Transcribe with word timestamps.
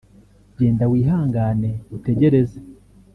genda 0.57 0.83
wihangane 0.91 1.71
utegereze 1.95 2.59